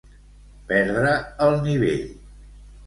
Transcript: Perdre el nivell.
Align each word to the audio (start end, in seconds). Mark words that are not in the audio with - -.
Perdre 0.71 1.13
el 1.49 1.61
nivell. 1.69 2.05